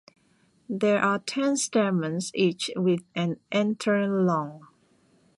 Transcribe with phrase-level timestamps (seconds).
[0.67, 4.65] There are ten stamens each with an anther long.